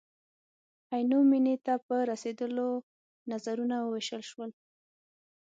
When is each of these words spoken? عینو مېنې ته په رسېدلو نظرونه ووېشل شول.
عینو 0.93 1.19
مېنې 1.29 1.55
ته 1.65 1.73
په 1.87 1.95
رسېدلو 2.09 2.67
نظرونه 3.31 3.75
ووېشل 3.81 4.21
شول. 4.29 4.51